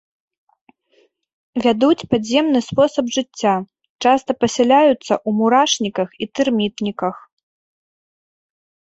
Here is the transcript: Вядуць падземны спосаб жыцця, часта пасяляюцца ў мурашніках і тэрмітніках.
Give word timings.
Вядуць 1.65 2.07
падземны 2.13 2.59
спосаб 2.69 3.05
жыцця, 3.17 3.51
часта 4.05 4.31
пасяляюцца 4.45 4.95
ў 4.95 5.29
мурашніках 5.43 6.09
і 6.25 6.29
тэрмітніках. 6.39 7.15